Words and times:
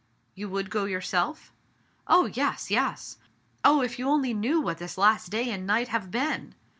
'* 0.17 0.33
"You 0.33 0.49
would 0.49 0.71
go 0.71 0.85
yourself?" 0.85 1.53
"Oh, 2.07 2.25
yes, 2.25 2.71
yes! 2.71 3.19
Oh, 3.63 3.83
if 3.83 3.99
you 3.99 4.09
only 4.09 4.33
knew 4.33 4.59
what 4.59 4.79
this 4.79 4.97
last 4.97 5.29
day 5.29 5.51
and 5.51 5.67
night 5.67 5.89
have 5.89 6.09
been 6.09 6.55